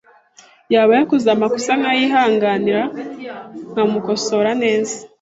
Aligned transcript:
Yaba 0.73 0.91
yakoze 0.99 1.27
amakosa 1.35 1.71
nkayihanganira, 1.79 2.83
nkamukosora 3.71 4.51
neza, 4.63 4.95